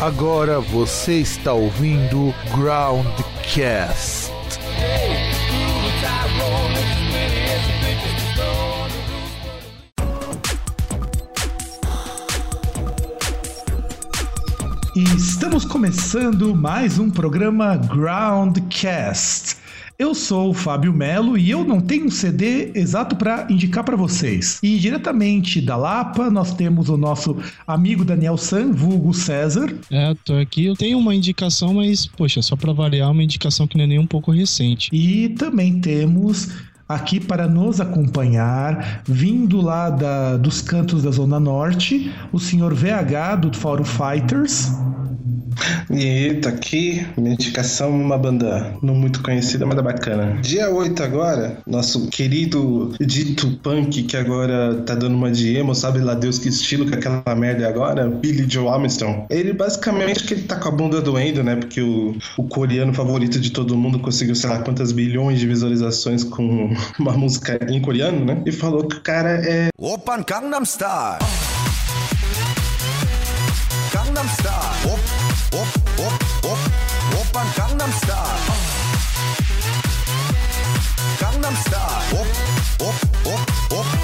[0.00, 4.30] Agora você está ouvindo Groundcast.
[14.94, 19.56] E estamos começando mais um programa Groundcast.
[19.98, 23.96] Eu sou o Fábio Melo e eu não tenho um CD exato para indicar para
[23.96, 24.60] vocês.
[24.62, 29.74] E diretamente da Lapa, nós temos o nosso amigo Daniel San, vulgo César.
[29.90, 30.66] É, tô aqui.
[30.66, 33.98] Eu tenho uma indicação, mas, poxa, só para variar, uma indicação que não é nem
[33.98, 34.88] um pouco recente.
[34.92, 36.48] E também temos
[36.88, 43.34] aqui para nos acompanhar, vindo lá da, dos cantos da Zona Norte, o senhor VH
[43.40, 44.70] do Fórum Fighters.
[45.90, 50.38] E tá aqui, minha indicação uma banda não muito conhecida, mas é bacana.
[50.42, 56.00] Dia 8 agora, nosso querido dito punk que agora tá dando uma de emo, sabe
[56.00, 59.26] lá Deus que estilo com aquela merda agora, Billy Joe Armstrong.
[59.30, 61.56] Ele basicamente que ele tá com a bunda doendo, né?
[61.56, 66.24] Porque o, o coreano favorito de todo mundo conseguiu sei lá quantas bilhões de visualizações
[66.24, 68.42] com uma música em coreano, né?
[68.46, 71.18] E falou que o cara é Open Gangnam Style.
[73.92, 74.77] Gangnam Style.
[77.56, 78.38] Gangnam Style.
[81.18, 82.18] Gangnam Style.
[82.18, 82.26] Op,
[82.78, 83.97] op, op, op.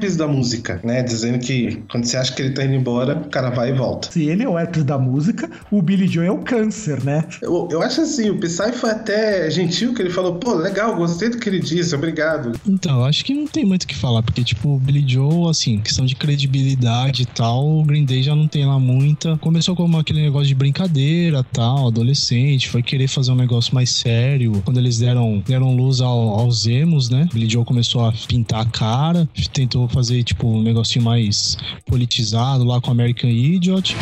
[0.00, 1.02] herpes da música, né?
[1.02, 4.10] Dizendo que quando você acha que ele tá indo embora, o cara vai e volta.
[4.10, 7.24] Se ele é o herpes da música, o Billy Joe é o câncer, né?
[7.42, 11.28] Eu, eu acho assim, o Psy foi até gentil que ele falou, pô, legal, gostei
[11.28, 12.52] do que ele disse, obrigado.
[12.66, 15.50] Então, eu acho que não tem muito o que falar, porque, tipo, o Billy Joe,
[15.50, 19.36] assim, questão de credibilidade e tal, o Green Day já não tem lá muita.
[19.38, 24.62] Começou como aquele negócio de brincadeira tal, adolescente, foi querer fazer um negócio mais sério.
[24.64, 27.28] Quando eles deram, deram luz ao, aos emos, né?
[27.30, 31.56] O Billy Joe começou a pintar a cara, tentou fazer, tipo, um negocinho mais
[31.86, 33.96] politizado lá com American Idiot.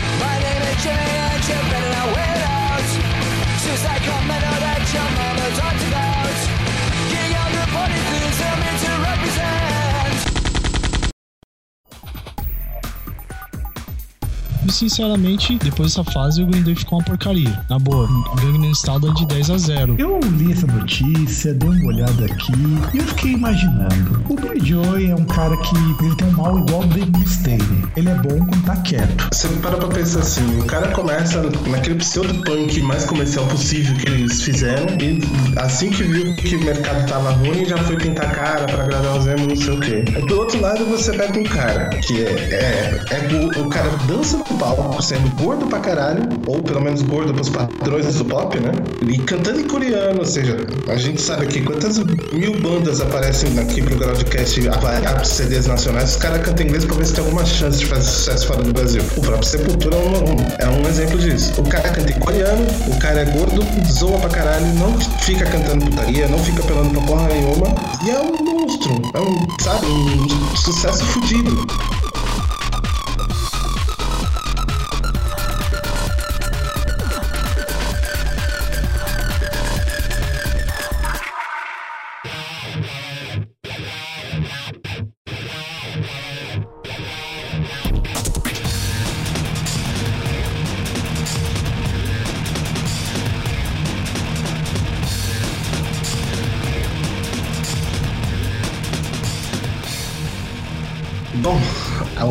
[14.70, 17.60] Sinceramente, depois dessa fase, o Green Day ficou uma porcaria.
[17.68, 19.94] Na boa, Gangnam Style dá de 10 a 0.
[19.98, 22.52] Eu li essa notícia, dei uma olhada aqui
[22.94, 24.22] e eu fiquei imaginando.
[24.28, 27.84] O Billy Joe é um cara que ele tem um mal igual o Dave Mustaine.
[27.96, 29.28] Ele é bom quando tá quieto.
[29.32, 34.42] Você para pra pensar assim, o cara começa naquele pseudo-punk mais comercial possível que eles
[34.42, 35.20] fizeram e
[35.58, 39.16] assim que viu que o mercado tava ruim, já foi pintar a cara pra agradar
[39.18, 40.04] os emos, não sei o quê.
[40.14, 43.88] Aí, do outro lado, você pega um cara que é, é, é go- o cara
[44.06, 48.58] dança no palco sendo gordo pra caralho, ou pelo menos gordo pros padrões do pop,
[48.58, 48.72] né?
[49.06, 50.56] E cantando em coreano, ou seja,
[50.88, 56.16] a gente sabe aqui quantas mil bandas aparecem aqui pro Groundcast avaliar CDs nacionais, os
[56.16, 59.02] caras cantam inglês pra ver se tem alguma chance de fazer sucesso fora do Brasil.
[59.16, 61.60] O próprio Sepultura é um, é um exemplo disso.
[61.60, 65.84] O cara canta em coreano, o cara é gordo, zoa pra caralho, não fica cantando
[65.86, 67.66] putaria, não fica pelando pra porra nenhuma,
[68.04, 71.66] e é um monstro, é um, sabe, um sucesso fudido.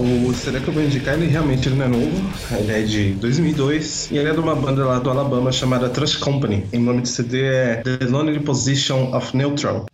[0.07, 2.11] O CD que eu vou indicar, ele realmente não é novo,
[2.57, 6.15] ele é de 2002 e ele é de uma banda lá do Alabama chamada Trash
[6.15, 6.65] Company.
[6.71, 9.85] E o nome do CD é The Lonely Position of Neutral.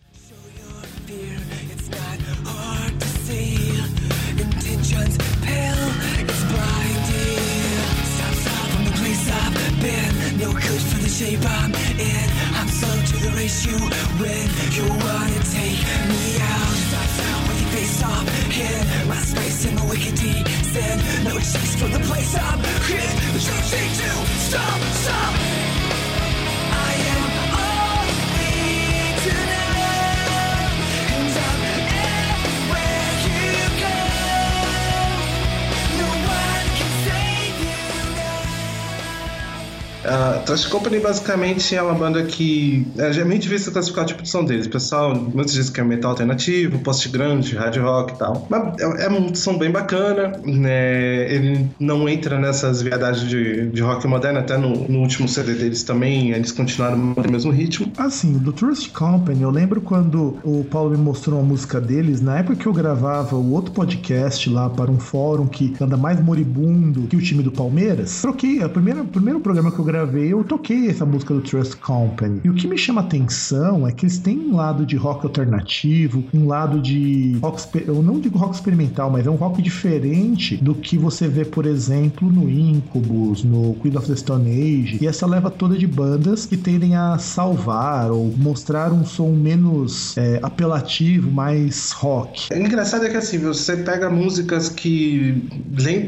[40.06, 44.24] A Trash Company basicamente é uma banda que é, é meio difícil classificar o tipo
[44.24, 44.66] de som deles.
[44.66, 48.48] O pessoal, muitos dizem que é metal alternativo, post-grunge, hard rock e tal.
[48.50, 51.32] Mas é, é um som bem bacana, né?
[51.34, 55.84] Ele não entra nessas viadagens de, de rock moderno, até no, no último CD deles
[55.84, 57.92] também, eles continuaram no mesmo ritmo.
[57.98, 62.40] Assim, do Trust Company, eu lembro quando o Paulo me mostrou uma música deles, na
[62.40, 67.08] época que eu gravava o outro podcast lá para um fórum que anda mais moribundo
[67.08, 70.88] que o time do Palmeiras, troquei, a primeira, o primeiro programa que eu eu toquei
[70.90, 72.42] essa música do Trust Company.
[72.44, 76.24] E o que me chama atenção é que eles têm um lado de rock alternativo,
[76.34, 80.76] um lado de rock, eu não digo rock experimental, mas é um rock diferente do
[80.76, 85.26] que você vê, por exemplo, no Incubus, no Queen of the Stone Age, e essa
[85.26, 91.32] leva toda de bandas que tendem a salvar ou mostrar um som menos é, apelativo,
[91.32, 92.48] mais rock.
[92.52, 95.44] É engraçado é que assim, você pega músicas que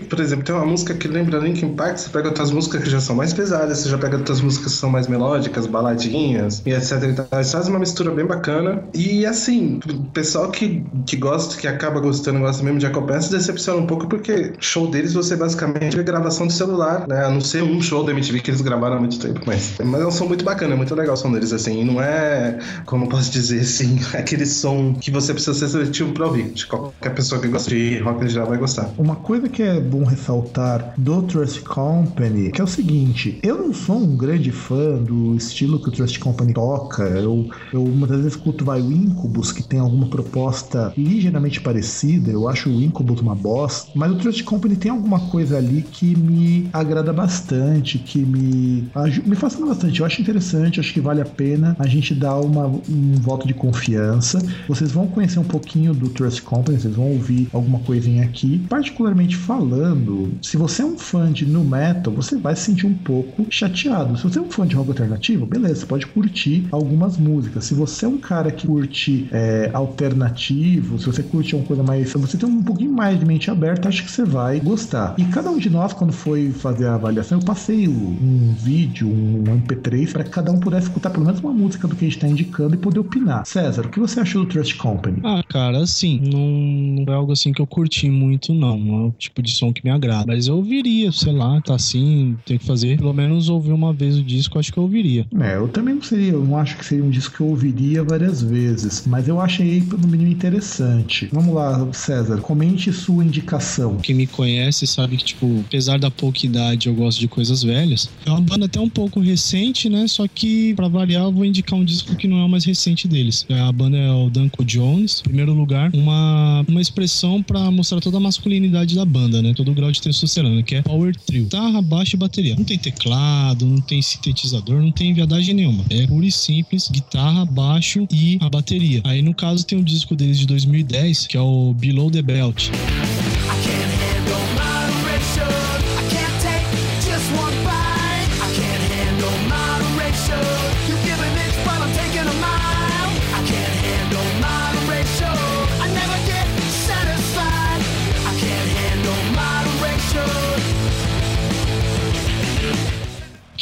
[0.09, 2.99] por exemplo, tem uma música que lembra Linkin Park, você pega outras músicas que já
[2.99, 7.25] são mais pesadas, você já pega outras músicas que são mais melódicas, baladinhas e etc.
[7.31, 8.83] Eles fazem uma mistura bem bacana.
[8.93, 13.31] E assim, o pessoal que, que gosta, que acaba gostando, gosta mesmo de Jacob se
[13.31, 17.25] decepciona um pouco porque show deles você basicamente vê gravação de celular, né?
[17.25, 20.01] A não ser um show da MTV que eles gravaram há muito tempo, mas, mas
[20.01, 21.81] é um som muito bacana, é muito legal o som deles, assim.
[21.81, 26.27] E não é, como posso dizer assim, aquele som que você precisa ser seletivo pra
[26.27, 26.45] ouvir.
[26.49, 28.89] De qualquer pessoa que gosta de rock já vai gostar.
[28.97, 33.73] Uma coisa que é bom ressaltar do Trust Company que é o seguinte: eu não
[33.73, 37.03] sou um grande fã do estilo que o Trust Company toca.
[37.03, 42.29] Eu, eu muitas vezes escuto vai o Incubus, que tem alguma proposta ligeiramente parecida.
[42.29, 46.15] Eu acho o Incubus uma bosta, mas o Trust Company tem alguma coisa ali que
[46.15, 48.87] me agrada bastante, que me,
[49.25, 49.99] me fascina bastante.
[49.99, 53.53] Eu acho interessante, acho que vale a pena a gente dar uma, um voto de
[53.53, 54.39] confiança.
[54.67, 58.63] Vocês vão conhecer um pouquinho do Trust Company, vocês vão ouvir alguma coisinha aqui.
[58.69, 62.93] Particularmente falando, se você é um fã de nu metal, você vai se sentir um
[62.93, 64.17] pouco chateado.
[64.17, 67.65] Se você é um fã de rock alternativo, beleza, você pode curtir algumas músicas.
[67.65, 72.09] Se você é um cara que curte é, alternativo, se você curte uma coisa mais.
[72.09, 75.15] Se você tem um pouquinho mais de mente aberta, acho que você vai gostar.
[75.17, 79.43] E cada um de nós, quando foi fazer a avaliação, eu passei um vídeo, um
[79.43, 82.17] MP3, para que cada um pudesse escutar pelo menos uma música do que a gente
[82.17, 83.45] está indicando e poder opinar.
[83.45, 85.19] César, o que você achou do Trust Company?
[85.23, 88.77] Ah, cara, assim, não, não é algo assim que eu curti muito, não.
[88.77, 90.25] Não é o tipo de som que me agrada.
[90.27, 92.97] Mas eu ouviria, sei lá, tá assim, tem que fazer.
[92.97, 95.25] Pelo menos ouvir uma vez o disco, acho que eu ouviria.
[95.39, 98.03] É, eu também não seria, eu não acho que seria um disco que eu ouviria
[98.03, 99.05] várias vezes.
[99.05, 101.29] Mas eu achei, no mínimo, interessante.
[101.31, 103.97] Vamos lá, César, comente sua indicação.
[103.97, 108.09] Quem me conhece sabe que, tipo, apesar da pouca idade, eu gosto de coisas velhas.
[108.25, 110.07] É uma banda até um pouco recente, né?
[110.07, 113.07] Só que, pra variar, eu vou indicar um disco que não é o mais recente
[113.07, 113.45] deles.
[113.49, 115.19] A banda é o Danko Jones.
[115.21, 119.53] Em primeiro lugar, uma, uma expressão para mostrar toda a masculinidade da banda, né?
[119.55, 121.43] Todo o grau de testosterona, que é Power Trio.
[121.43, 122.55] Guitarra, baixo e bateria.
[122.55, 123.15] Não tem teclado,
[123.61, 125.83] não tem sintetizador, não tem viadagem nenhuma.
[125.89, 129.01] É pura e simples, guitarra, baixo e a bateria.
[129.03, 132.69] Aí, no caso, tem um disco deles de 2010, que é o Below the Belt.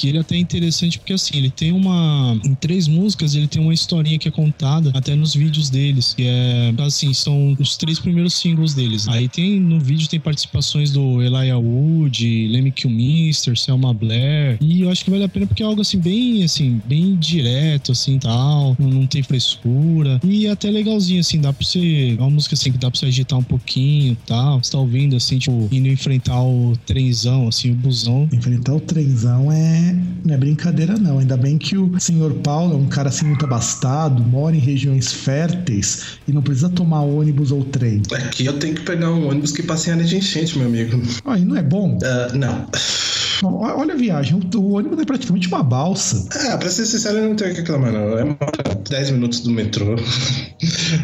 [0.04, 3.62] Que ele até é interessante porque assim, ele tem uma em três músicas, ele tem
[3.62, 8.00] uma historinha que é contada até nos vídeos deles, que é assim, são os três
[8.00, 9.08] primeiros singles deles.
[9.08, 14.90] Aí tem no vídeo tem participações do Elijah Wood, Lemmy Kilmister, Selma Blair, e eu
[14.90, 18.76] acho que vale a pena porque é algo assim bem assim, bem direto assim, tal,
[18.78, 22.74] não, tem frescura e é até legalzinho assim, dá para você, é uma música assim
[22.74, 24.62] que dá para você agitar um pouquinho, tal.
[24.62, 28.28] Você tá ouvindo assim, tipo, indo enfrentar o trenzão assim, o busão.
[28.34, 29.93] Enfrentar o trenzão é
[30.24, 31.20] não é brincadeira, não.
[31.20, 35.12] Ainda bem que o senhor Paulo é um cara assim muito abastado, mora em regiões
[35.12, 38.02] férteis e não precisa tomar ônibus ou trem.
[38.12, 41.02] Aqui eu tenho que pegar um ônibus que passa em área de enchente, meu amigo.
[41.26, 41.98] Aí não é bom?
[42.04, 42.68] Ah, não.
[43.48, 46.28] Olha a viagem, o, o ônibus é praticamente uma balsa.
[46.50, 48.18] Ah, pra ser sincero, eu não tenho o que reclamar, não.
[48.18, 48.36] É
[48.90, 49.96] 10 minutos do metrô.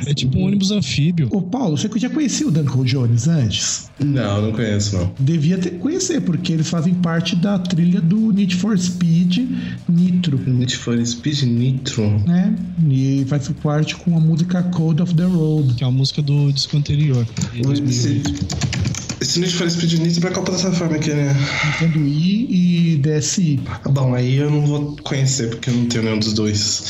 [0.05, 1.27] É tipo um ônibus anfíbio.
[1.31, 3.89] Ô Paulo, você já conhecia o Duncan Jones antes?
[4.00, 5.12] Não, não conheço, não.
[5.19, 9.39] Devia ter conhecer, porque eles fazem parte da trilha do Need for Speed
[9.88, 12.08] Nitro, Need for Speed Nitro.
[12.25, 12.55] né?
[12.89, 15.74] E faz parte com a música Code of the Road.
[15.75, 17.25] que é a música do disco anterior.
[17.53, 18.29] de 2008.
[18.31, 21.35] Esse, esse Need for Speed Nitro é qual plataforma aqui, né?
[21.65, 23.59] Nintendo Wii e DSi.
[23.85, 26.83] Bom, aí eu não vou conhecer, porque eu não tenho nenhum dos dois.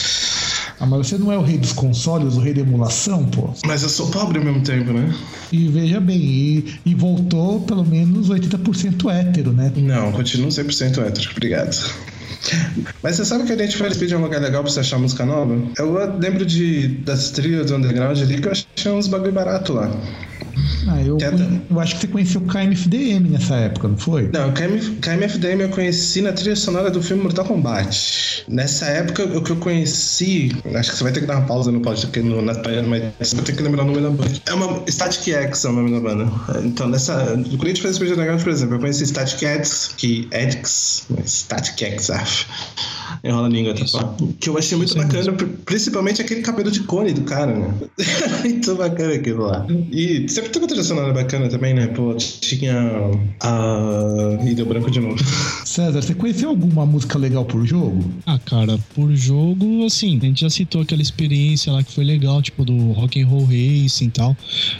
[0.79, 3.53] Ah, mas você não é o rei dos consoles, o rei da emulação, pô?
[3.65, 5.13] Mas eu sou pobre ao mesmo tempo, né?
[5.51, 9.71] E veja bem, e, e voltou pelo menos 80% hétero, né?
[9.75, 11.75] Não, continuo 100% hétero, obrigado.
[13.03, 14.97] Mas você sabe que a gente faz Speed é um lugar legal pra você achar
[14.97, 15.61] música nova?
[15.77, 19.91] Eu lembro de, das trilhas do underground ali que eu achei uns bagulho barato lá.
[20.87, 21.47] Ah, eu, Tenta.
[21.69, 24.29] eu acho que você conheceu o KMFDM nessa época, não foi?
[24.33, 28.45] Não, o KMF, KMFDM eu conheci na trilha sonora do filme Mortal Kombat.
[28.47, 30.51] Nessa época, o que eu conheci.
[30.75, 32.53] Acho que você vai ter que dar uma pausa no podcast aqui no, na
[32.87, 34.31] mas você vai ter que lembrar o nome da banda.
[34.45, 34.83] É uma.
[34.87, 36.31] Static X é o nome da banda.
[36.63, 37.25] Então, nessa.
[37.25, 40.27] Quando a gente fez Speed Underground, por exemplo, eu conheci Static X, que.
[40.31, 41.07] X.
[41.25, 42.23] Static X, ah,
[43.23, 44.15] enrola a língua, tá?
[44.39, 47.73] Que eu achei muito é bacana, pri- principalmente aquele cabelo de cone do cara, né?
[48.43, 49.65] muito bacana aquilo lá.
[49.91, 51.87] E sempre tem uma trilha sonora bacana também, né?
[51.87, 52.73] Pô, tinha.
[53.41, 54.37] A.
[54.45, 55.17] Ih, deu branco de novo.
[55.65, 58.03] César, você conheceu alguma música legal por jogo?
[58.25, 62.41] Ah, cara, por jogo, assim, a gente já citou aquela experiência lá que foi legal,
[62.41, 64.35] tipo, do Rock and Roll Racing e tal.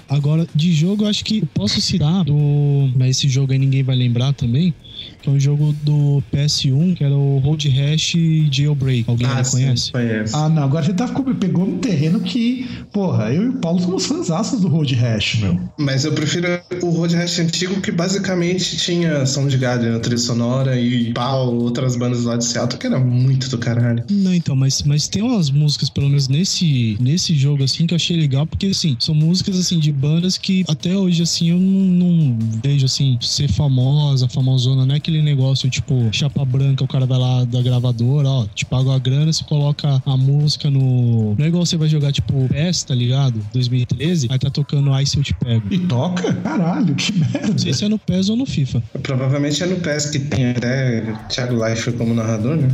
[0.08, 2.90] Agora, de jogo, eu acho que posso citar do.
[2.96, 4.74] Mas esse jogo aí ninguém vai lembrar também.
[5.22, 8.16] Que é um jogo do PS1, que era o Road Rash
[8.52, 9.06] Jailbreak.
[9.08, 9.92] Alguém aí conhece?
[9.92, 10.36] conhece.
[10.36, 11.08] Ah, não, agora você tá,
[11.40, 15.60] pegou um terreno que, porra, eu e o Paulo somos fãzaços do Road Rash, meu.
[15.78, 16.48] Mas eu prefiro
[16.82, 22.24] o Road Rash antigo, que basicamente tinha Soundgarden na trilha sonora e pau, outras bandas
[22.24, 24.04] lá de Seattle, que era muito do caralho.
[24.10, 27.98] Não, então, mas, mas tem umas músicas, pelo menos nesse, nesse jogo, assim, que eu
[27.98, 32.08] achei legal, porque, assim, são músicas, assim, de bandas que até hoje, assim, eu não,
[32.08, 37.04] não vejo, assim, ser famosa, famosona, não é aquele negócio, tipo, chapa branca, o cara
[37.08, 41.34] vai lá da gravadora, ó, te paga a grana, você coloca a música no...
[41.36, 43.42] Não é igual você vai jogar, tipo, PES, tá ligado?
[43.52, 45.64] 2013, aí tá tocando Ai Se Eu Te Pego.
[45.72, 46.32] E toca?
[46.34, 47.48] Caralho, que merda.
[47.48, 48.84] Não sei se é no PES ou no FIFA.
[49.02, 52.68] Provavelmente é no PES que tem até Thiago Leifert como narrador, né?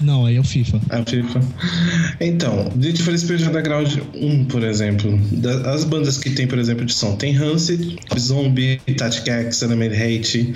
[0.00, 0.80] Não, aí é o FIFA.
[0.90, 1.40] A FIFA.
[2.20, 6.84] Então, Need for Speed Underground 1, por exemplo, da- as bandas que tem, por exemplo,
[6.84, 10.52] de som, tem Rancid, Zombie, Tactic X, Animate Hate,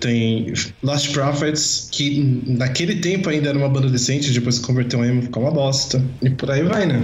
[0.00, 5.08] tem Lost Prophets, que naquele tempo ainda era uma banda decente, depois se converteu em
[5.08, 6.02] emo, ficou uma bosta.
[6.22, 7.00] E por aí vai, né?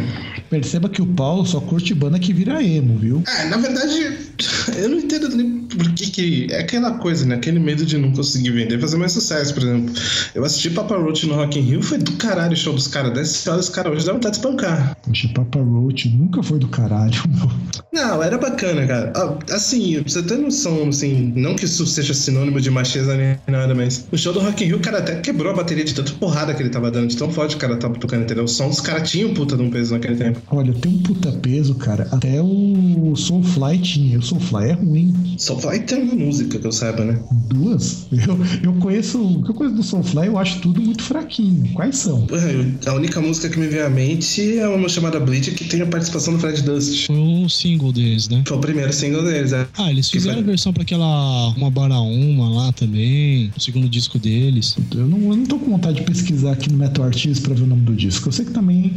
[0.51, 3.23] Perceba que o Paulo só curte banda que vira emo, viu?
[3.27, 4.24] Ah, na verdade,
[4.77, 6.47] eu não entendo nem por que que...
[6.51, 7.37] É aquela coisa, né?
[7.37, 9.95] Aquele medo de não conseguir vender, fazer mais sucesso, por exemplo.
[10.35, 13.13] Eu assisti Papa Roach no Rock in Rio, foi do caralho o show dos caras.
[13.13, 14.97] Desce horas, os caras hoje dá vontade de espancar.
[15.05, 17.51] Poxa, Papa Roach nunca foi do caralho, meu.
[17.93, 19.13] Não, era bacana, cara.
[19.17, 23.37] Ah, Assim, pra você ter noção, assim, não que isso seja sinônimo de macheza nem
[23.47, 25.95] nada, mas o show do Rock in Rio, o cara até quebrou a bateria de
[25.95, 28.45] tanta porrada que ele tava dando, de tão forte que o cara tava tocando, entendeu?
[28.45, 30.41] O som dos caras tinha um puta de um peso naquele tempo.
[30.51, 32.09] Olha, tem um puta peso, cara.
[32.11, 34.21] Até o Soulfly tinha.
[34.25, 35.13] O Soulfly é ruim.
[35.61, 37.21] Vai ter uma música que eu saiba, né?
[37.51, 38.07] Duas?
[38.11, 39.21] Eu, eu conheço.
[39.23, 41.71] O que eu conheço do Soulfly, eu acho tudo muito fraquinho.
[41.75, 42.27] Quais são?
[42.31, 45.83] Eu- A única música que me veio à mente é uma chamada Bleach que tem
[45.83, 47.07] a participação do Fred Dust.
[47.07, 48.43] Foi um single deles, né?
[48.49, 49.67] Foi o primeiro single deles, é.
[49.77, 50.43] Ah, eles Que fizeram foi?
[50.43, 54.75] a versão pra aquela Uma Bara Uma lá também, o segundo disco deles.
[54.95, 57.65] Eu não, eu não tô com vontade de pesquisar aqui no Metal Artist pra ver
[57.65, 58.29] o nome do disco.
[58.29, 58.91] Eu sei que também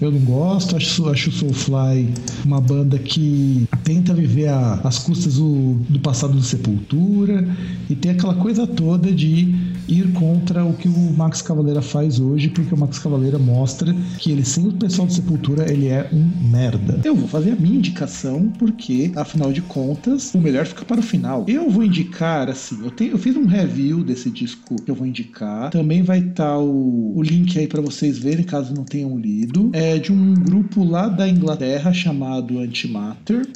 [0.00, 2.08] eu não gosto, acho, acho o Soulfly
[2.44, 7.46] uma banda que tenta viver a- as custas do, do passado do Sepultura
[7.88, 12.48] e tem aquela coisa toda de ir contra o que o Max Cavaleira faz hoje,
[12.48, 16.50] porque o Max Cavaleira mostra que ele, sem o pessoal do Sepultura, ele é um
[16.50, 17.00] merda.
[17.04, 21.02] Eu vou fazer a minha indicação, porque, afinal de contas, o melhor fica para o
[21.02, 21.44] final.
[21.48, 25.06] Eu vou indicar, assim, eu, tenho, eu fiz um review desse disco que eu vou
[25.06, 25.70] indicar.
[25.70, 29.70] Também vai estar o, o link aí para vocês verem, caso não tenham lido.
[29.72, 33.46] É de um grupo lá da Inglaterra chamado Antimatter.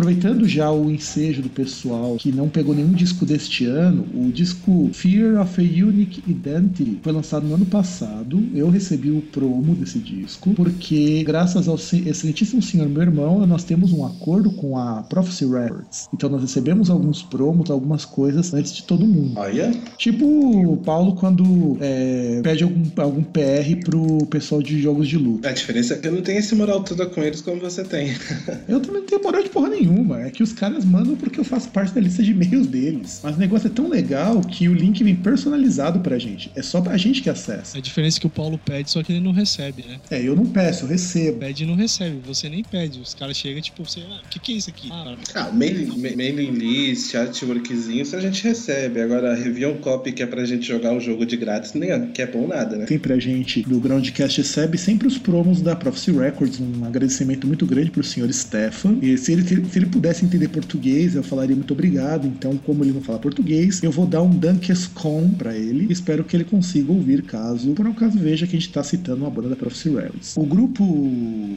[0.00, 4.88] Aproveitando já o ensejo do pessoal que não pegou nenhum disco deste ano, o disco
[4.94, 8.42] Fear of a Unique Identity foi lançado no ano passado.
[8.54, 13.92] Eu recebi o promo desse disco, porque graças ao excelentíssimo senhor meu irmão, nós temos
[13.92, 16.08] um acordo com a Prophecy Records.
[16.14, 19.34] Então nós recebemos alguns promos, algumas coisas antes de todo mundo.
[19.36, 19.70] Olha.
[19.98, 25.50] Tipo o Paulo quando é, pede algum, algum PR pro pessoal de jogos de luta.
[25.50, 28.14] A diferença é que eu não tenho esse moral toda com eles como você tem.
[28.66, 29.89] Eu também não tenho moral de porra nenhuma.
[29.90, 30.22] Nenhuma.
[30.22, 33.20] É que os caras mandam porque eu faço parte da lista de e-mails deles.
[33.22, 36.50] Mas o negócio é tão legal que o link vem personalizado pra gente.
[36.54, 37.76] É só pra gente que acessa.
[37.78, 39.98] A diferença é que o Paulo pede, só que ele não recebe, né?
[40.10, 41.38] É, eu não peço, eu recebo.
[41.38, 43.00] Pede e não recebe, você nem pede.
[43.00, 44.88] Os caras chegam, tipo, você, ah, o que, que é isso aqui?
[44.90, 49.00] Ah, Ah, mailing, ma- mailing list, artworkzinho, isso a gente recebe.
[49.00, 52.22] Agora, review copy que é pra gente jogar um jogo de grátis, nem é, que
[52.22, 52.86] é bom nada, né?
[52.86, 56.60] Tem pra gente do Groundcast recebe sempre os promos da Prophecy Records.
[56.60, 58.98] Um agradecimento muito grande pro senhor Stefan.
[59.02, 62.26] E se ele, se ele pudesse entender português, eu falaria muito obrigado.
[62.26, 65.86] Então, como ele não fala português, eu vou dar um Dankescom pra ele.
[65.90, 69.22] Espero que ele consiga ouvir caso, por um caso, veja que a gente tá citando
[69.24, 70.36] uma banda da Prophecy Records.
[70.36, 70.84] O grupo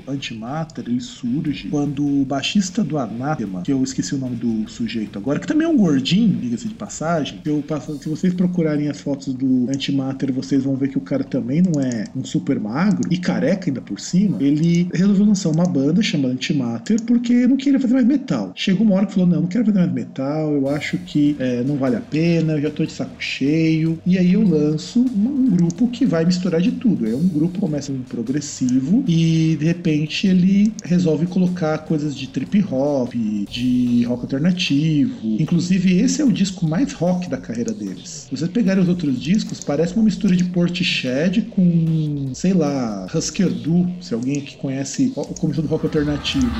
[0.07, 5.17] Antimatter, ele surge quando o baixista do Anathema, que eu esqueci o nome do sujeito
[5.17, 7.39] agora, que também é um gordinho, diga-se de passagem.
[7.45, 11.23] Eu passo- se vocês procurarem as fotos do Antimatter, vocês vão ver que o cara
[11.23, 14.37] também não é um super magro e careca ainda por cima.
[14.41, 18.51] Ele resolveu lançar uma banda chamada Antimatter porque não queria fazer mais metal.
[18.55, 21.63] Chegou uma hora que falou: Não, não quero fazer mais metal, eu acho que é,
[21.63, 23.99] não vale a pena, eu já tô de saco cheio.
[24.05, 27.07] E aí eu lanço um, grupo que vai misturar de tudo.
[27.07, 32.27] É um grupo que começa um progressivo e de repente ele resolve colocar coisas de
[32.27, 35.13] trip hop, de rock alternativo.
[35.39, 38.27] Inclusive, esse é o disco mais rock da carreira deles.
[38.29, 43.49] Se vocês pegarem os outros discos, parece uma mistura de Portishead com, sei lá, Husker
[43.49, 46.51] Du, se alguém aqui conhece o começo do rock alternativo.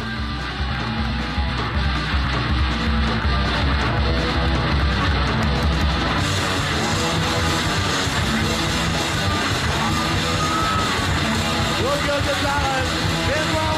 [12.05, 13.72] your desires.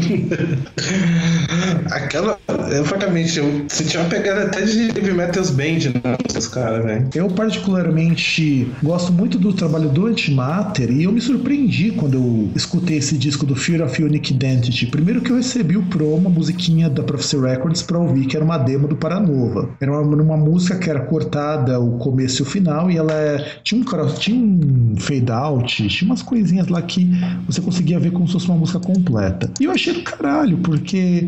[1.90, 2.39] Aquela.
[2.70, 5.92] Eu, francamente, eu senti uma pegada até de Heavy Metals Band
[6.34, 7.08] nos caras, velho.
[7.14, 12.98] Eu, particularmente, gosto muito do trabalho do Antimatter e eu me surpreendi quando eu escutei
[12.98, 14.86] esse disco do Fear of Unique Identity.
[14.86, 18.44] Primeiro que eu recebi o promo, a musiquinha da Prophecy Records pra ouvir, que era
[18.44, 19.70] uma demo do Paranova.
[19.80, 23.44] Era uma, uma música que era cortada o começo e o final e ela é-
[23.62, 27.10] tinha um cross, tinha um fade out, tinha umas coisinhas lá que
[27.46, 29.50] você conseguia ver como se fosse uma música completa.
[29.60, 31.26] E eu achei do caralho, porque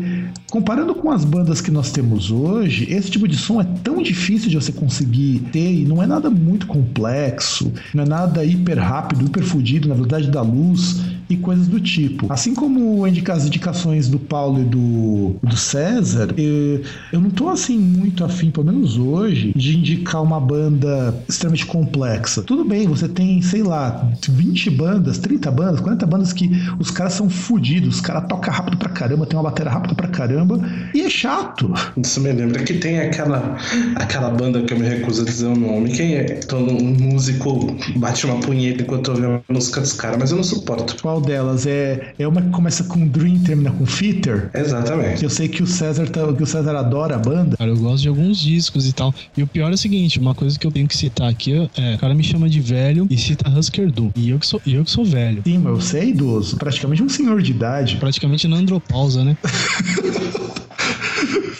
[0.49, 4.51] comparando com as bandas que nós temos hoje, esse tipo de som é tão difícil
[4.51, 9.25] de você conseguir ter e não é nada muito complexo, não é nada hiper rápido,
[9.25, 12.31] hiper fudido na velocidade da luz e coisas do tipo.
[12.31, 16.81] Assim como as indicações do Paulo e do, do César, eu,
[17.11, 22.41] eu não tô assim muito afim, pelo menos hoje, de indicar uma banda extremamente complexa.
[22.43, 27.13] Tudo bem, você tem, sei lá, 20 bandas, 30 bandas, 40 bandas que os caras
[27.13, 30.59] são fudidos, os caras tocam rápido pra caramba, tem uma bateria rápida pra caramba,
[30.93, 31.71] e é chato.
[31.97, 33.57] Isso me lembra que tem aquela,
[33.95, 35.91] aquela banda que eu me recuso a dizer o nome.
[35.91, 36.23] Quem é?
[36.23, 40.43] Todo um músico bate uma punheta enquanto ouve a música dos caras, mas eu não
[40.43, 40.95] suporto.
[41.01, 41.65] Qual delas?
[41.65, 44.49] É, é uma que começa com Dream e termina com Fitter?
[44.53, 45.23] Exatamente.
[45.23, 47.55] Eu sei que o César tá- que o César adora a banda.
[47.57, 49.13] Cara, eu gosto de alguns discos e tal.
[49.37, 51.95] E o pior é o seguinte, uma coisa que eu tenho que citar aqui é,
[51.95, 54.11] o cara me chama de velho e cita Husker Du.
[54.15, 55.41] E eu que sou, e eu que sou velho.
[55.45, 57.97] Sim, mas você é idoso, praticamente um senhor de idade.
[57.97, 59.37] Praticamente na andropausa, né?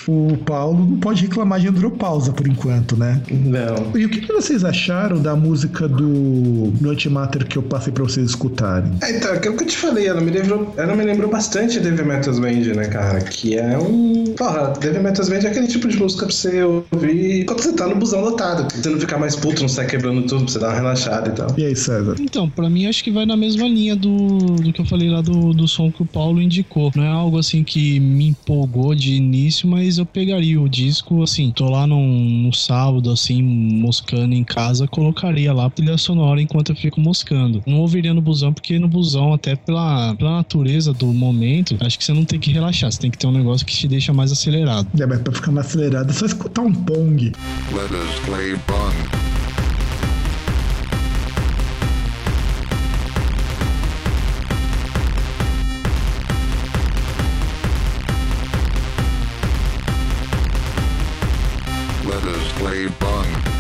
[0.08, 3.22] O Paulo não pode reclamar de andropausa por enquanto, né?
[3.30, 3.98] Não.
[3.98, 8.30] E o que, que vocês acharam da música do, Antimatter que eu passei pra vocês
[8.30, 8.92] escutarem?
[9.02, 12.06] É, então, aquilo que eu te falei, ela me lembrou, ela me lembrou bastante Devil
[12.06, 13.20] Metals Band, né, cara?
[13.22, 14.26] Que é um.
[14.38, 17.88] Porra, Devil Metals Band é aquele tipo de música pra você ouvir quando você tá
[17.88, 18.66] no busão lotado.
[18.66, 21.30] Pra você não ficar mais puto, não sair quebrando tudo, pra você dar uma relaxada
[21.30, 21.48] e tal.
[21.58, 22.16] E aí, César?
[22.20, 25.22] Então, pra mim acho que vai na mesma linha do, do que eu falei lá
[25.22, 26.92] do, do som que o Paulo indicou.
[26.96, 31.52] Não é algo assim que me empolgou de início, mas eu pegaria o disco, assim,
[31.52, 36.72] tô lá num, no sábado, assim, moscando em casa, colocaria lá a trilha sonora enquanto
[36.72, 37.64] eu fico moscando.
[37.66, 42.06] Não ouviria no busão, porque no busão, até pela, pela natureza do momento, acho que
[42.06, 44.32] você não tem que relaxar, você tem que ter um negócio que te deixa mais
[44.32, 44.88] acelerado.
[45.00, 47.32] É, mas pra ficar mais acelerado é só escutar um pong.
[47.72, 49.43] Let us play Bong.
[62.64, 63.53] Play Bong.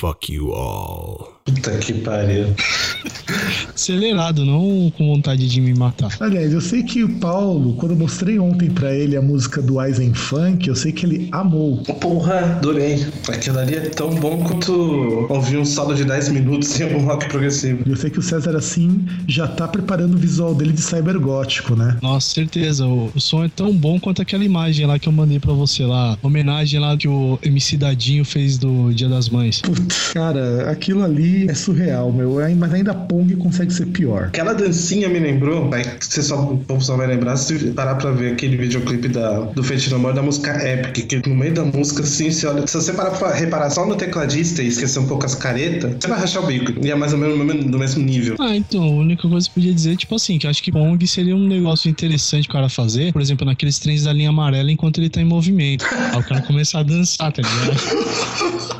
[0.00, 1.40] Fuck you all.
[1.44, 2.46] Puta que pariu.
[3.74, 6.14] Acelerado, não com vontade de me matar.
[6.20, 9.80] Aliás, eu sei que o Paulo, quando eu mostrei ontem pra ele a música do
[9.80, 11.78] Eisen Funk, eu sei que ele amou.
[12.00, 13.06] Porra, adorei.
[13.28, 17.28] Aquilo ali é tão bom quanto ouvir um solo de 10 minutos em algum rock
[17.28, 17.82] progressivo.
[17.86, 21.74] E eu sei que o César, assim, já tá preparando o visual dele de cybergótico,
[21.74, 21.98] né?
[22.02, 22.86] Nossa, certeza.
[22.86, 25.84] O, o som é tão bom quanto aquela imagem lá que eu mandei pra você
[25.84, 26.18] lá.
[26.22, 29.62] Homenagem lá que o MC Dadinho fez do Dia das Mães.
[29.90, 32.38] Putz, cara, aquilo ali é surreal, meu.
[32.38, 34.26] Ai, Mas ainda a Pong consegue ser pior.
[34.26, 38.12] Aquela dancinha me lembrou, aí você só, o povo só vai lembrar se parar pra
[38.12, 41.64] ver aquele videoclipe da, do Fate No More da música Epic, que no meio da
[41.64, 45.06] música, assim, você olha, se você parar pra reparar só no tecladista e esquecer um
[45.06, 46.72] pouco as caretas, você vai rachar o bico.
[46.84, 48.36] E é mais ou menos no mesmo, no mesmo nível.
[48.38, 50.70] Ah, então, a única coisa que eu podia dizer, tipo assim, que eu acho que
[50.70, 54.70] Pong seria um negócio interessante o cara fazer, por exemplo, naqueles trens da linha amarela
[54.70, 55.84] enquanto ele tá em movimento.
[55.84, 58.70] Aí o cara começar a dançar, tá ligado?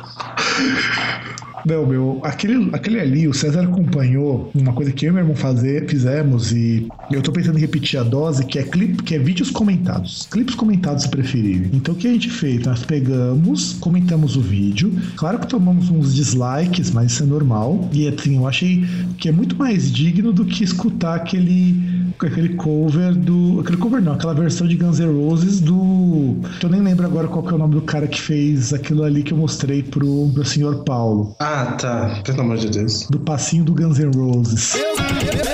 [1.65, 5.35] Não, meu, aquele, aquele ali, o César acompanhou uma coisa que eu e meu irmão
[5.35, 9.19] fazer, fizemos e eu tô pensando em repetir a dose, que é clipe, que é
[9.19, 10.27] vídeos comentados.
[10.31, 11.69] Clipes comentados, se.
[11.71, 12.65] Então o que a gente fez?
[12.65, 14.91] Nós pegamos, comentamos o vídeo.
[15.15, 17.89] Claro que tomamos uns dislikes, mas isso é normal.
[17.93, 18.83] E assim, eu achei
[19.17, 23.59] que é muito mais digno do que escutar aquele aquele cover do.
[23.61, 26.37] Aquele cover não, aquela versão de Guns N' Roses do.
[26.61, 29.23] Eu nem lembro agora qual que é o nome do cara que fez aquilo ali
[29.23, 31.35] que eu mostrei pro, pro senhor Paulo.
[31.39, 32.21] Ah, tá.
[32.23, 33.07] Pelo amor de Deus.
[33.09, 34.75] Do passinho do Guns N' Roses.
[34.75, 34.95] Eu,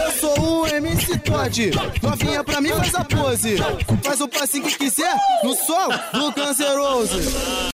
[0.05, 1.71] eu sou o MC Todd.
[2.01, 3.57] Novinha pra mim faz a pose.
[4.03, 7.73] Faz o passinho que quiser no sol do Guns N' Roses.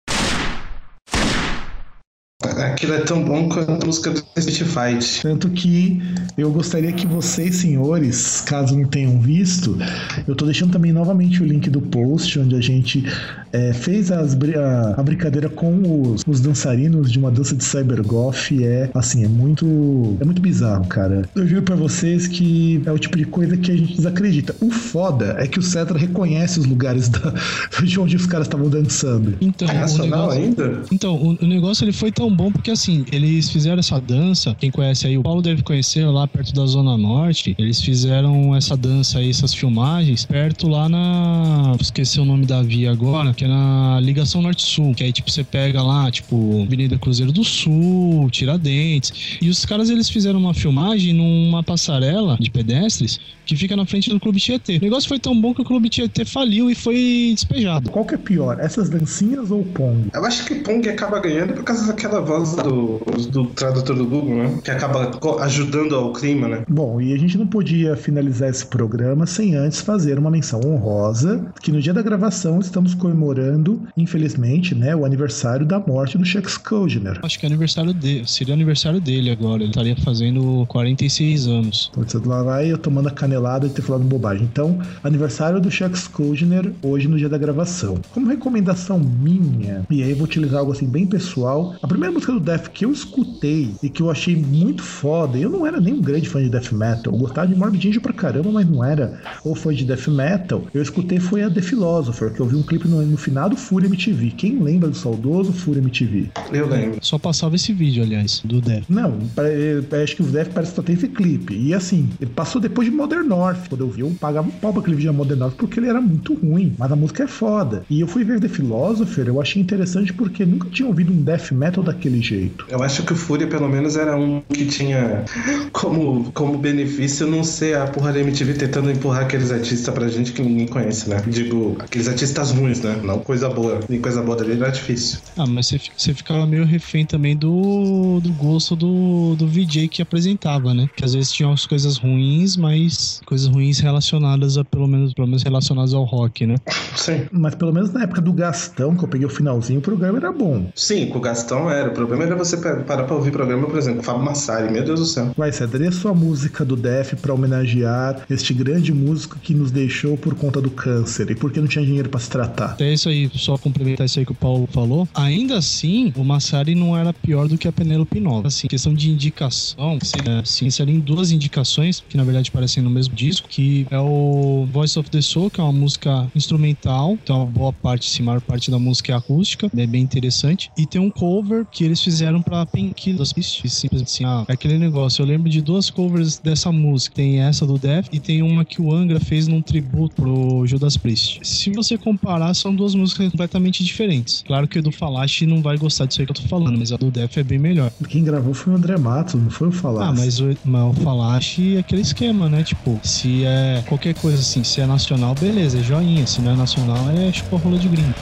[2.42, 5.22] Aquilo é tão bom quanto a música do Street Fight.
[5.22, 6.02] Tanto que
[6.38, 9.78] eu gostaria que vocês, senhores, caso não tenham visto,
[10.26, 13.04] eu tô deixando também novamente o link do post, onde a gente
[13.52, 18.52] é, fez as a, a brincadeira com os, os dançarinos de uma dança de cybergoth.
[18.52, 21.28] E é, assim, é muito, é muito bizarro, cara.
[21.36, 24.56] Eu juro pra vocês que é o tipo de coisa que a gente desacredita.
[24.62, 27.34] O foda é que o Cetra reconhece os lugares da,
[27.84, 29.36] de onde os caras estavam dançando.
[29.42, 30.42] Então, É o nacional negócio...
[30.42, 30.82] ainda?
[30.90, 34.56] Então, o, o negócio ele foi tão bom porque assim, eles fizeram essa dança.
[34.60, 37.56] Quem conhece aí, o Paulo deve conhecer lá perto da Zona Norte.
[37.58, 41.76] Eles fizeram essa dança aí, essas filmagens, perto lá na.
[41.80, 44.94] Esqueci o nome da via agora, que é na Ligação Norte-Sul.
[44.94, 49.38] Que aí, tipo, você pega lá, tipo, Avenida Cruzeiro do Sul, Tiradentes.
[49.42, 54.10] E os caras eles fizeram uma filmagem numa passarela de pedestres que fica na frente
[54.12, 54.78] do Clube Tietê.
[54.78, 57.90] O negócio foi tão bom que o Clube Tietê faliu e foi despejado.
[57.90, 60.10] Qual que é pior, essas dancinhas ou o Pong?
[60.14, 63.00] Eu acho que Pong acaba ganhando por causa daquela voz do,
[63.32, 64.60] do tradutor do Google, né?
[64.64, 66.64] Que acaba ajudando ao clima, né?
[66.68, 71.46] Bom, e a gente não podia finalizar esse programa sem antes fazer uma menção honrosa,
[71.62, 76.50] que no dia da gravação estamos comemorando, infelizmente, né, o aniversário da morte do Chuck
[76.50, 77.20] Schuldiner.
[77.24, 78.28] Acho que é aniversário dele.
[78.28, 79.64] Seria aniversário dele agora.
[79.64, 81.92] Ele estaria fazendo 46 anos.
[81.94, 84.48] Putz, lá vai eu tomando a canelada e ter falado bobagem.
[84.52, 88.00] Então, aniversário do Chuck Schuldiner, hoje no dia da gravação.
[88.14, 92.32] Como recomendação minha, e aí eu vou utilizar algo assim bem pessoal, a primeira música
[92.34, 95.94] do Death que eu escutei e que eu achei muito foda, eu não era nem
[95.94, 98.84] um grande fã de Death Metal, eu gostava de Morbid Angel pra caramba, mas não
[98.84, 102.56] era ou fã de Death Metal, eu escutei foi a The Philosopher, que eu vi
[102.56, 104.32] um clipe no, no final do Fury MTV.
[104.32, 106.30] Quem lembra do saudoso Fury MTV?
[106.52, 107.00] Eu lembro.
[107.02, 108.84] Só passava esse vídeo, aliás, do Death.
[108.90, 111.56] Não, pare- acho que o Death parece que só tem esse clipe.
[111.56, 113.68] E assim, ele passou depois de Modern North.
[113.70, 115.88] Quando eu vi, eu pagava um pau pra aquele vídeo da Modern North porque ele
[115.88, 116.74] era muito ruim.
[116.78, 117.84] Mas a música é foda.
[117.90, 121.52] E eu fui ver The Philosopher, eu achei interessante porque nunca tinha ouvido um death
[121.52, 122.66] metal daquele jeito.
[122.70, 125.26] Eu acho que o Fúria, pelo menos, era um que tinha
[125.72, 130.32] como, como benefício não ser a porra da MTV tentando empurrar aqueles artistas pra gente
[130.32, 131.22] que ninguém conhece, né?
[131.28, 133.00] Digo, aqueles artistas ruins, né?
[133.04, 133.82] Não coisa boa.
[133.90, 135.20] Nem coisa boa dele era difícil.
[135.38, 140.02] Ah, mas você, você ficava meio refém também do, do gosto do, do VJ que
[140.02, 140.90] apresentava, né?
[140.96, 145.28] Que às vezes tinha umas coisas ruins, mas coisas ruins relacionadas a, pelo menos, pelo
[145.28, 146.56] menos relacionadas ao rock, né?
[146.96, 147.26] Sim.
[147.32, 150.32] Mas pelo menos na época do Gastão, que eu peguei o finalzinho, o programa era
[150.32, 150.70] bom.
[150.76, 151.89] Sim, com o Gastão era.
[151.90, 154.72] O problema era você parar pra ouvir programa, por exemplo, Fábio Massari.
[154.72, 155.32] Meu Deus do céu.
[155.36, 159.72] Vai, Cedra, e a sua música do Death pra homenagear este grande músico que nos
[159.72, 162.72] deixou por conta do câncer e porque não tinha dinheiro pra se tratar?
[162.72, 165.08] Até isso aí, só complementar isso aí que o Paulo falou.
[165.14, 168.48] Ainda assim, o Massari não era pior do que a Penélope Nova.
[168.48, 169.98] Assim, questão de indicação,
[170.42, 174.98] assim, seriam duas indicações, que na verdade parecem no mesmo disco, que é o Voice
[174.98, 178.42] of the Soul, que é uma música instrumental, então a boa parte, sim, a maior
[178.42, 180.72] parte da música é acústica, é bem interessante.
[180.78, 183.26] E tem um cover que eles fizeram pra Painkiller.
[183.26, 185.22] Simplesmente assim, ah, é aquele negócio.
[185.22, 187.16] Eu lembro de duas covers dessa música.
[187.16, 190.98] Tem essa do Death e tem uma que o Angra fez num tributo pro Judas
[190.98, 191.40] Priest.
[191.44, 194.44] Se você comparar, são duas músicas completamente diferentes.
[194.46, 196.92] Claro que o do Falache não vai gostar disso aí que eu tô falando, mas
[196.92, 197.92] a do Death é bem melhor.
[198.08, 200.10] Quem gravou foi o André Matos, não foi o Falar.
[200.10, 202.64] Ah, mas o, mas o Falache é aquele esquema, né?
[202.64, 206.26] Tipo, se é qualquer coisa assim, se é nacional, beleza, é joinha.
[206.28, 208.14] Se não é nacional, é tipo a rola de gringo.